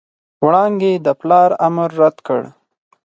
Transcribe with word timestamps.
وړانګې 0.45 0.93
د 1.05 1.07
پلار 1.19 1.49
امر 1.67 1.89
رد 1.99 2.17
کړ. 2.27 2.41